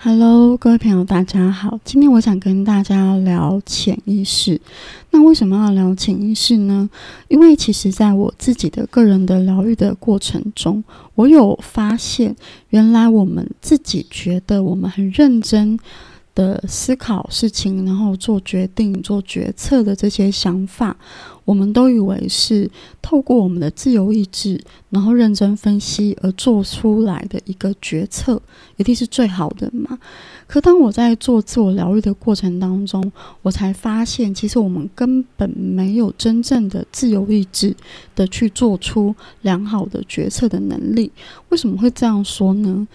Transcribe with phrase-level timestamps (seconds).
[0.00, 1.80] Hello，各位朋友，大家好。
[1.84, 4.60] 今天我想跟大家聊潜意识。
[5.10, 6.88] 那为什么要聊潜意识呢？
[7.26, 10.84] 因为其实在我自己的个人的疗愈的过程中，
[11.16, 12.36] 我有发现，
[12.68, 15.76] 原来我们自己觉得我们很认真
[16.38, 20.96] 的思考事情，然后做决定、做决策的这些想法。
[21.44, 28.40] 我们都以为是透过我们的自由意志，然后认真分析而做出来的一个决策，
[28.76, 29.98] 一定是最好的嘛？
[30.46, 33.10] 可当我在做自我疗愈的过程当中，
[33.42, 37.74] 我才发现，其实我们根本没有真正的自由意志
[38.14, 41.10] 的去做出良好的决策的能力。
[41.48, 42.86] 为什么会这样说呢？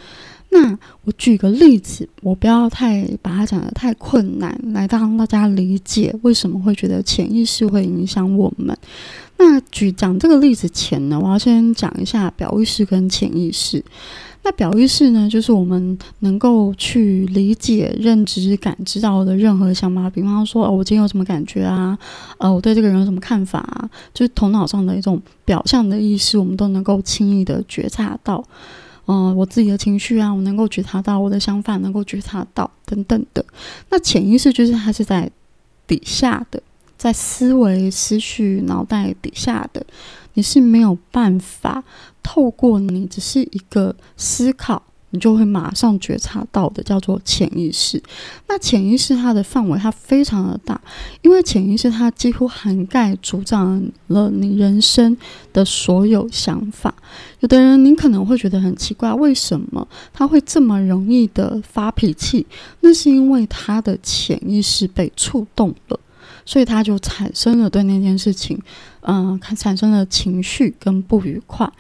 [0.54, 8.78] 那我举个例子，我不要太把它讲的太困难，来让大家理解为什么会觉得潜意识会影响我们。
[9.38, 13.84] 那举讲这个例子前呢，我要先讲一下表意识跟潜意识。
[14.44, 21.98] 那表意识呢，就是我们能够去理解、认知、感知到的任何想法，比方说，哦，我今天有什么感觉啊？
[22.38, 23.90] 呃，我对这个人有什么看法啊？
[24.14, 28.44] 就是头脑上的一种表象的意识，我们都能够轻易的觉察到。
[29.06, 33.46] 嗯，我自己的情绪啊，我能够觉察到我的想法，能够觉察到等等的。
[33.90, 35.30] 那潜意识就是它是在
[35.86, 36.64] 底下的，
[36.98, 39.86] 在思维、思绪、脑袋底下的，
[40.36, 41.84] 你是没有办法
[42.22, 44.82] 透过你只是一个思考。
[45.14, 48.02] 你就会马上觉察到的，叫做潜意识。
[48.48, 50.82] 那潜意识它的范围它非常的大，
[51.22, 55.16] 因为潜意识它几乎涵盖、主掌了你人生
[55.54, 56.94] 的所有想法。
[57.42, 62.48] 有的人你可能会觉得很奇怪，为什么他会这么容易的发脾气？
[62.80, 66.00] 那是因为他的潜意识被触动了，
[66.44, 68.60] 所以他就产生了对那件事情，
[69.02, 71.72] 嗯，产生了情绪跟不愉快。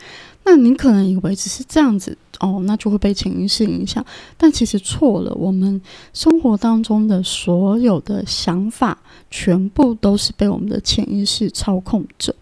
[0.45, 4.05] 那你可能以为只是这样子哦，那就会被潜意识影响，
[4.38, 5.33] 但其实错了。
[5.36, 5.81] 我们
[6.13, 8.99] 生活当中的所有的想法，
[9.31, 12.36] 全部都是被我们的潜意识操控着。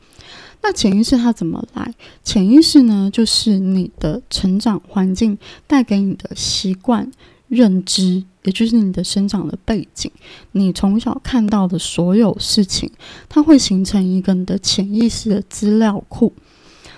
[0.63, 1.93] 那潜意识它怎么来？
[2.23, 7.11] 潜意识呢，就是你的成长环境带给你的习惯、
[7.47, 10.11] 认知，也就是你的生长的背景，
[10.53, 12.91] 你从小看到的所有事情，
[13.29, 16.33] 它会形成一个你的潜意识的资料库。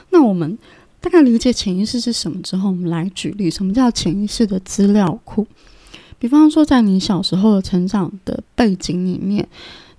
[0.10, 0.58] 那我们。
[1.04, 5.46] 大概理解潜意识是什么之后，我们来举例，什么叫潜意识的资料库？
[6.18, 9.46] 比方说，在你小时候的成长的背景里面，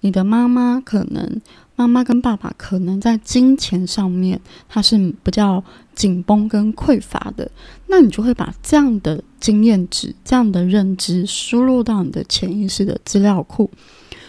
[0.00, 1.43] 你的妈妈可能，
[1.76, 5.62] 妈妈跟爸爸可能在金钱上面，它是比较
[5.94, 7.50] 紧绷跟匮乏的，
[7.88, 13.70] 那你就会把这样的经验值、这样的认知输入到你的潜意识的资料库，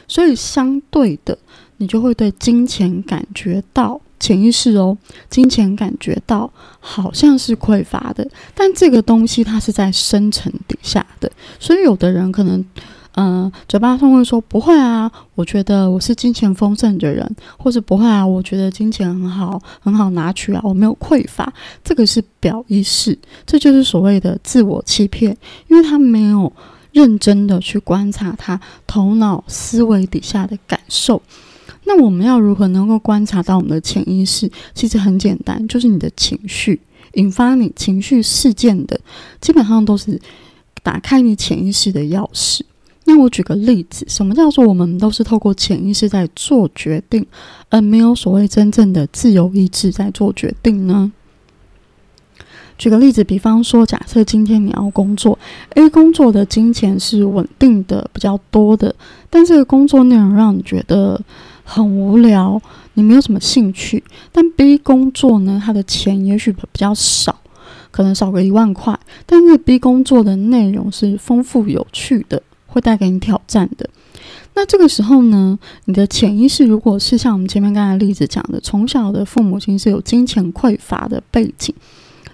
[0.09, 1.37] 所以相对的，
[1.77, 3.99] 你就会对金钱感觉到。
[4.17, 4.97] 潜意识哦，
[5.29, 6.49] 金钱感觉到
[6.79, 8.25] 好像是匮乏的，
[8.55, 12.65] 但这个东西它是在深层底下的，所以有的人可能，
[13.15, 21.53] 嗯，嘴巴上会说不会啊，我觉得我是金钱丰盛的人，或者不会啊，我觉得金钱很好，很好拿取啊，我没有匮乏，
[21.83, 25.37] 这个是表意识，这就是所谓的自我欺骗，
[25.67, 26.51] 因为他没有
[26.93, 31.21] 认真的去观察他头脑思维底下的感受。
[31.87, 34.51] 那我们要如何能够观察到我们的潜意识？
[34.73, 36.81] 其实很简单，就是你的情绪
[37.13, 38.99] 引发你情绪事件的，
[39.39, 40.19] 基本上都是
[40.81, 42.61] 打开你潜意识的钥匙。
[43.05, 47.23] 那我举个例子，什么叫做我们都是透过潜意识在做决定，
[47.69, 51.11] 而没有所谓真正的自由意志在做决定呢？
[52.79, 55.37] 举个例子，比方说，假设今天你要工作
[55.75, 58.95] ，A 工作的金钱是稳定的比较多的，
[59.29, 61.21] 但这个工作内容让你觉得。
[61.65, 62.61] 很无聊，
[62.93, 64.01] 你没有什么兴趣。
[64.31, 67.35] 但 B 工作呢，他的钱也许比较少，
[67.91, 68.97] 可能少个一万块。
[69.25, 73.89] 但是 B 工作的内容是丰富有趣的，会带给你挑战的。
[74.53, 81.75] 那这个时候呢，你的潜意识如果是像我们前面刚才例子讲的，从小的父母亲是有金钱匮乏的背景。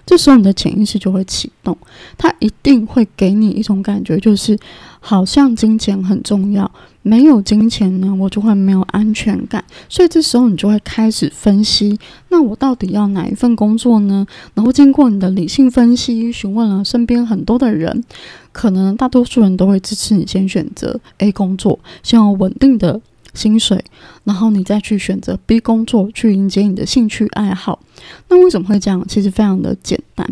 [0.04, 1.76] 这时候你的潜意识就会启动，
[2.18, 4.58] 它一定会给你一种感觉，就是
[5.00, 6.70] 好像金钱很重要，
[7.02, 9.64] 没有金钱呢，我就会没有安全感。
[9.88, 14.26] 所以这时候你就会开始分析，那我到底要哪一份工作呢？
[14.54, 18.02] 然后经过你的理性分析，询问了身边很多的人，
[18.50, 23.00] 可能大多数人都会支持你先选择 A 工作，先有稳定的。
[23.34, 23.82] 薪水，
[24.24, 27.80] 然后你再去选择 B 工作，去迎接你的兴趣爱好。
[28.28, 29.04] 那为什么会这样？
[29.08, 30.26] 其实非常的简单，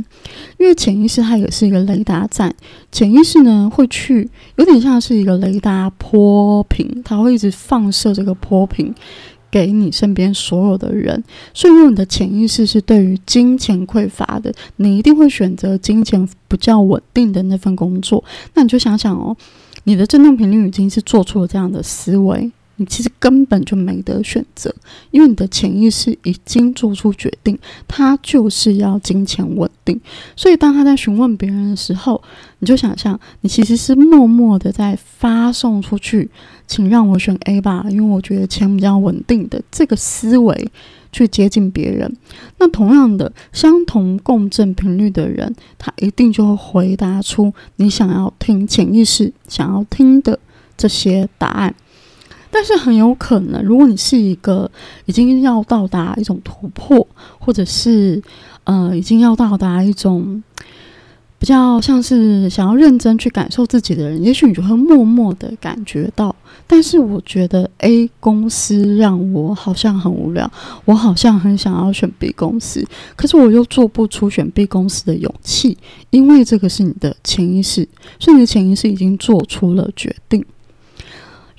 [0.58, 2.54] 因为潜意识它也是一个雷达站。
[2.90, 8.94] 潜意识呢会去，有点像是一个雷达波频，它会一直放射这个波频
[9.50, 11.22] 给你身边所有的人。
[11.54, 18.22] 所以，如果你的潜意识是对于金钱匮乏的，你一定会选择金钱不较稳定的那份工作。
[18.54, 19.36] 那你就想想哦，
[19.84, 22.50] 你的振动频率已经是做出了这样的思维。
[22.80, 24.74] 你其实根本就没得选择，
[25.10, 30.00] 因为你的潜意识已经做出决定，他就是要金钱稳定。
[30.34, 32.22] 所以当他在询问别人的时候，
[32.60, 36.30] 你就想象你其实是默默的在发送出去，
[36.66, 40.70] 请让我选 A 吧，因为我觉得钱比较稳定的这个思维
[41.12, 42.10] 去接近别人。
[42.56, 50.38] 那同样的，相同共振频率的人，他一定就会回答出你想要听潜意识想要听的
[50.78, 51.74] 这些答案。
[52.50, 54.70] 但是很有可能，如果你是一个
[55.06, 57.06] 已经要到达一种突破，
[57.38, 58.20] 或者是
[58.64, 60.42] 呃已经要到达一种
[61.38, 66.34] 比较像是想要认真去感受自己的人，也许你就会默默的感觉到。
[66.66, 70.48] 但是我觉得 A 公司让我好像很无聊，
[70.84, 72.86] 我好像很想要选 B 公司，
[73.16, 75.76] 可是我又做不出选 B 公司的勇气，
[76.10, 77.88] 因为这个是你的潜意识，
[78.20, 80.44] 所以你的潜意识已经做出了决定。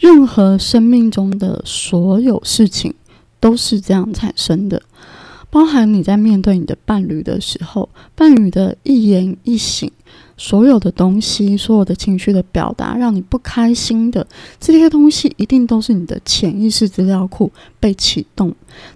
[0.01, 2.92] 任何生命中的所有事情
[3.39, 4.81] 都是这样产生的，
[5.51, 9.92] 包含你在面对你的伴侣的时候，伴侣的一言一行，
[10.36, 14.25] 所有的东西，所有的情绪的表达，让你不开心的
[14.59, 18.51] 这些东西，一定都是你的潜意识资料库被启动。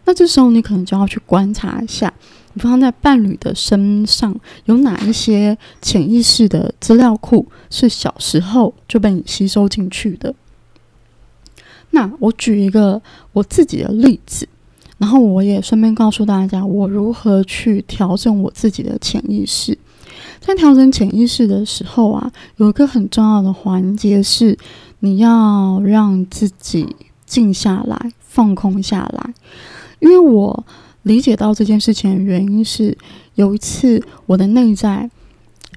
[0.05, 2.11] 那这时候你可能就要去观察一下，
[2.55, 10.33] 你放在伴侣的身上有哪一些潜意识的资料库是小时候就被你吸收进去的。
[11.95, 13.01] 那我举一个
[13.31, 14.45] 我自己的例子，
[14.97, 19.77] 然后我也顺便告诉大家，我如何去调整我自己的潜意识。
[20.41, 24.57] 在调整潜意识的时候啊，有一个很重要的环节是，
[24.99, 26.93] 你要让自己
[27.25, 29.33] 静下来，放空下来。
[29.99, 30.65] 因为我
[31.03, 32.97] 理解到这件事情的原因是，
[33.35, 35.09] 有一次我的内在。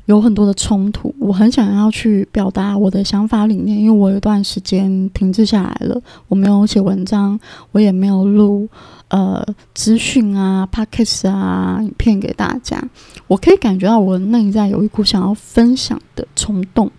[0.09, 7.39] 有很多的冲突，我很想要去表达我的想法理念，因为我有一段时间停滞下来了，我没有写文章，
[7.73, 8.67] 我也没有录
[9.09, 12.83] 呃资讯啊、podcast 啊、影片给大家。
[13.27, 16.91] 我可以感觉到我的内在有一股想要分享的冲动，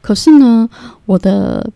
[0.00, 0.68] 可是呢，
[1.06, 1.70] 我的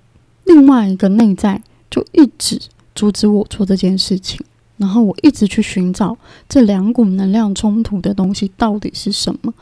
[0.47, 2.61] 另外一个内在就一直
[2.97, 4.45] 阻止我做这件事情，
[4.77, 6.19] 然后我一直去寻找
[6.49, 9.55] 这两股能量冲突的东西到底是什么。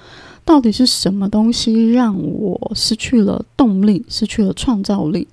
[0.44, 5.26] 到底是什么东西让我失去了动力，失去了创造力？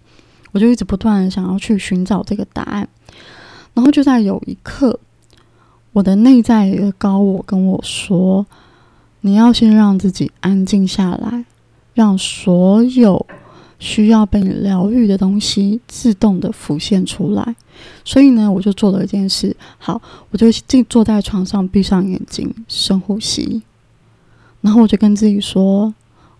[0.52, 2.88] 我就一直不断想要去寻找这个答案。
[3.74, 5.00] 然后就在有一刻，
[5.94, 8.46] 我的内在一个高我跟我说
[9.22, 11.46] ：“你要先让自己安静下来，
[11.94, 13.26] 让所有
[13.78, 17.56] 需要被你疗愈的东西自动的浮现出来。”
[18.04, 19.56] 所以呢，我就做了一件事。
[19.78, 20.02] 好，
[20.32, 23.62] 我就静坐在床上，闭上眼睛，深呼吸。
[24.62, 25.94] 然后我就跟自己说：“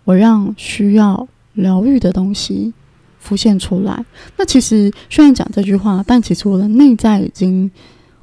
[0.04, 2.72] 我让需要疗愈的东西
[3.18, 4.04] 浮现出来。”
[4.36, 7.70] 那其实虽然讲这句话，但其实我的内在已经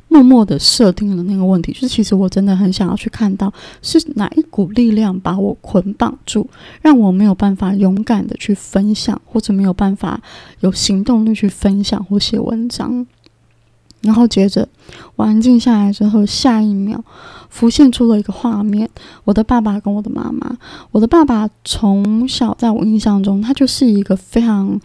[0.08, 3.52] 默默的设定了那个问题，就是其实我真的很想要去看到
[3.82, 6.48] 是哪一股力量把我捆绑住，
[6.82, 10.22] 让我没有办法勇敢的去分享，或者没有办法
[10.62, 13.06] 有行动力去分享或写文章。
[14.02, 14.68] 然后接着
[15.16, 17.04] 我安静下来之后，下一秒
[17.50, 18.90] 浮现出了一个画面：
[19.26, 20.58] 我的爸爸跟我的妈妈。
[20.92, 24.80] 我的爸爸从小在我印象中，他就是一个非常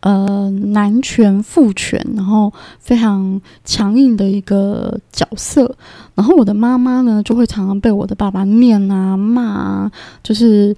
[0.00, 5.74] 呃男权父权，然后非常强硬的一个角色。
[6.14, 10.76] 然后我的妈妈呢，就会常常被我的爸爸念啊骂啊，就是。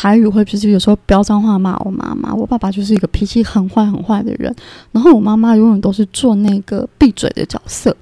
[0.00, 4.54] 台语会就是有时候飙脏话骂我妈妈，我爸爸就是一个脾气很坏很坏的人，
[4.92, 7.96] 然后我妈妈永远都是做那个闭嘴的角色，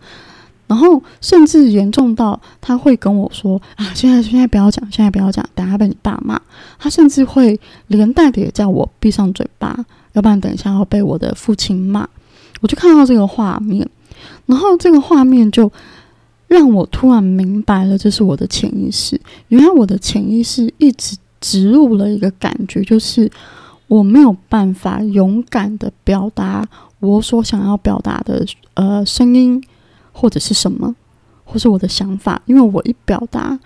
[0.66, 6.38] 然后甚至严重到他会跟我说啊，现在现在不要讲，现在不要讲，等下被你爸骂。
[6.78, 9.74] 他甚至会连带的也叫我闭上嘴巴，
[10.12, 12.06] 要不然等一下要被我的父亲骂。
[12.60, 13.88] 我就看到这个画面，
[14.44, 15.72] 然后这个画面就
[16.46, 19.18] 让我突然明白了，这是我的潜意识。
[19.48, 21.16] 原来我的潜意识一直。
[21.46, 23.30] 植入了一个感觉，就是
[23.86, 26.66] 我没有办法勇敢的表达
[26.98, 29.62] 我所想要表达的呃声音，
[30.12, 30.92] 或者是什么，
[31.44, 33.56] 或是我的想法，因为我一表达，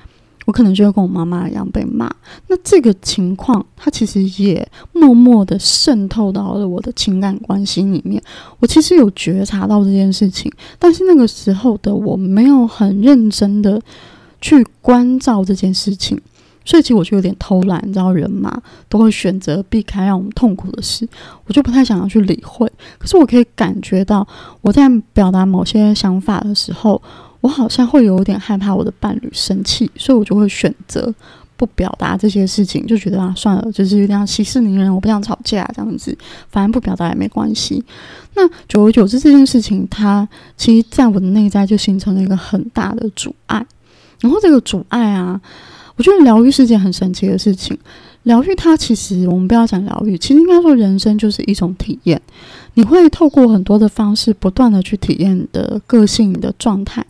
[0.44, 2.10] 我可能就会跟我妈妈一样被骂。
[2.48, 8.22] 那这个情况，它其实也默默的渗透到了我的情感关系里面。
[8.58, 13.80] 我其实有觉察到这件事情，但是那个时候的我没有很认真的
[14.42, 16.20] 去关照这件事情。
[16.64, 21.08] 所以其实我就有点偷懒，你知道，人嘛都会选择避开让我们痛苦的事，
[21.46, 22.70] 我就不太想要去理会。
[22.98, 24.26] 可是我可以感觉到，
[24.60, 27.00] 我在表达某些想法的时候，
[27.40, 31.12] 我好像会有点害怕我的伴侣生气，所以我就会选择
[31.56, 36.16] 不表达这些事情，就觉得啊，算了，就是有点息事宁人，我不想吵架这样子，
[36.50, 37.82] 反正不表达也没关系。
[38.34, 43.66] 那久而久之，这件事情它其实在我的内在就形成了一个很大的阻碍，
[44.20, 45.40] 然后这个阻碍啊。
[46.00, 47.76] 我觉得疗愈是件很神奇的事情。
[48.22, 52.18] 疗愈它其实，我们不要讲疗愈，其实应该说人生就是一种体验。
[52.72, 57.04] 你会透过很多的方式，不断的去体验你的个性、你的状态。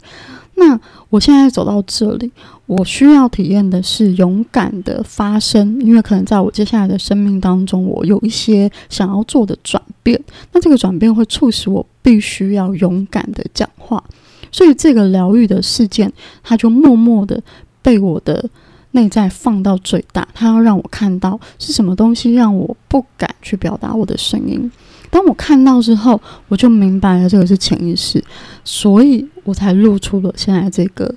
[0.56, 0.76] 那
[1.08, 2.32] 我现在走到这里，
[2.66, 10.20] 我需要体验的是勇敢的发生，因为可能在我接下来的生命当中，我有一些想要做的转变。
[10.50, 14.02] 那这个转变会促使我必须要勇敢的讲话。
[14.50, 17.40] 所以这个疗愈的事件，它就默默的
[17.82, 18.50] 被我的。
[18.92, 24.70] 内在放到最大，他要让我看到是什么东西让我不敢去表达我的声音。
[25.10, 28.22] 当我看到之后，我就明白了这个是潜意识，
[28.64, 31.14] 所以我才露出了现在这个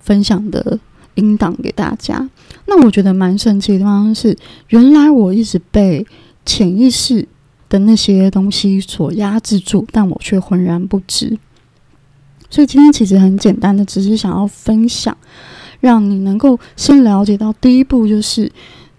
[0.00, 0.78] 分享的
[1.14, 2.28] 音档给大家。
[2.66, 4.36] 那我觉得蛮神奇的地方是，
[4.70, 6.04] 原来我一直被
[6.44, 7.28] 潜意识
[7.68, 11.38] 的那些东西所压制住，但我却浑然不知。
[12.50, 15.16] 所以今天其实很简单的，只是想要分享。
[15.80, 18.50] 让你能够先了解到，第一步就是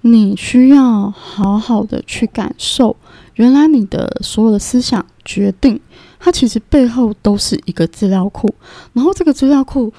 [0.02, 2.96] 你需要好好的去感受，
[3.36, 5.80] 原来你的所有的思想决定，
[6.20, 8.54] 它其实背后都是一个资料库。
[8.94, 9.92] 然后这个资料库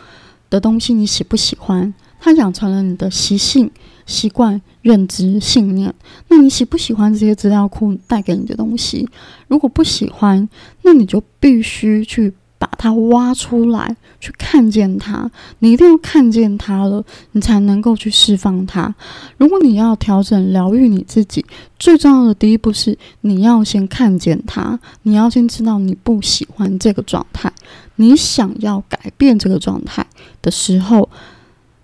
[0.48, 1.92] 的东西，你喜不喜欢？
[2.20, 3.70] 它养成了你的习性、
[4.06, 5.94] 习惯、认知、信念。
[6.28, 9.08] 那你喜不喜欢这些资料库带给你的东西？
[9.46, 10.48] 如果不喜欢，
[10.82, 12.32] 那你就必须去。
[12.58, 15.30] 把它挖出来，去看见它。
[15.60, 18.92] 你一定要看见它了，你才能够去释放它。
[19.36, 21.44] 如果你要调整、疗愈你自己，
[21.78, 27.52] 最重要的第一步是你要先看见它，你要先知道你不喜欢这个状态，
[27.96, 30.04] 你想要改变这个状态
[30.42, 31.08] 的时候，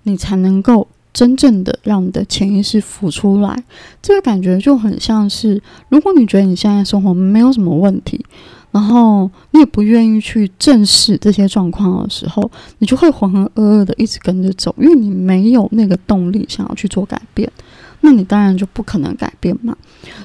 [0.02, 3.62] 你才能够真正的让你的潜意识浮出来。
[4.02, 8.26] 这个感觉就很像是，如果你觉得你现在生活没有什么问题。
[8.74, 17.48] 然后你也不愿意去正视这些状况的时候，你就会浑浑噩噩的一直跟着走，因为你没有那个动力想要去做改变，
[18.00, 19.76] 那你当然就不可能改变嘛。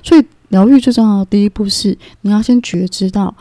[0.02, 3.32] 所以疗愈最重要的第一步是，你要先觉知到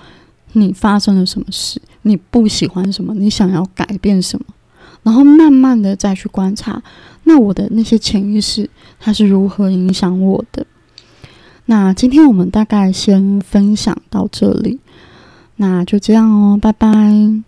[0.53, 4.45] 你发生了什么事，你不喜欢什么，你想要改变什么，
[5.05, 6.83] 然后慢慢的再去观察，
[7.25, 8.69] 那我的那些潜意识
[9.01, 10.67] 它是如何影响我的。
[11.65, 14.79] 那今天我们大概先分享到这里。
[15.59, 17.48] 那就这样哦，拜拜。